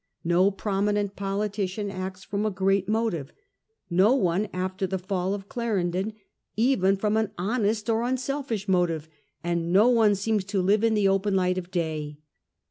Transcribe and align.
No 0.23 0.49
prominent 0.49 1.15
politician 1.15 1.91
acts 1.91 2.23
from 2.23 2.43
a 2.43 2.49
great 2.49 2.89
motive— 2.89 3.31
no 3.91 4.15
one, 4.15 4.47
after 4.51 4.87
the 4.87 4.97
fall 4.97 5.35
of 5.35 5.47
Claren 5.47 5.91
don, 5.91 6.13
even 6.57 6.97
from 6.97 7.17
an 7.17 7.29
honest 7.37 7.87
or 7.87 8.01
unselfish 8.01 8.67
motive— 8.67 9.07
and 9.43 9.71
no 9.71 9.89
one 9.89 10.15
seems 10.15 10.43
to 10.45 10.59
live 10.63 10.83
in 10.83 10.95
the 10.95 11.07
open 11.07 11.35
light 11.35 11.59
of 11.59 11.69
day. 11.69 12.17